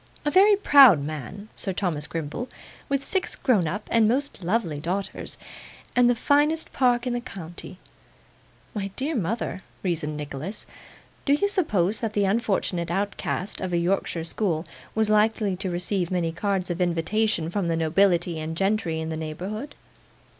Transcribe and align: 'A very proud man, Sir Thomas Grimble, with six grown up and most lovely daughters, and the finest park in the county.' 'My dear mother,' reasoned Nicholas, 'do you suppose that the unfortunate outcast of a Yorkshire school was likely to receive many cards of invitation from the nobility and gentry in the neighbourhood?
'A 0.25 0.31
very 0.31 0.55
proud 0.55 0.99
man, 0.99 1.47
Sir 1.55 1.71
Thomas 1.73 2.07
Grimble, 2.07 2.49
with 2.89 3.03
six 3.03 3.35
grown 3.35 3.67
up 3.67 3.87
and 3.91 4.07
most 4.07 4.43
lovely 4.43 4.79
daughters, 4.79 5.37
and 5.95 6.09
the 6.09 6.15
finest 6.15 6.73
park 6.73 7.05
in 7.05 7.13
the 7.13 7.21
county.' 7.21 7.77
'My 8.73 8.89
dear 8.95 9.13
mother,' 9.13 9.61
reasoned 9.83 10.17
Nicholas, 10.17 10.65
'do 11.25 11.33
you 11.33 11.47
suppose 11.47 11.99
that 11.99 12.13
the 12.13 12.25
unfortunate 12.25 12.89
outcast 12.89 13.61
of 13.61 13.73
a 13.73 13.77
Yorkshire 13.77 14.23
school 14.23 14.65
was 14.95 15.07
likely 15.11 15.55
to 15.57 15.69
receive 15.69 16.09
many 16.09 16.31
cards 16.31 16.71
of 16.71 16.81
invitation 16.81 17.51
from 17.51 17.67
the 17.67 17.77
nobility 17.77 18.39
and 18.39 18.57
gentry 18.57 18.99
in 18.99 19.09
the 19.09 19.15
neighbourhood? 19.17 19.75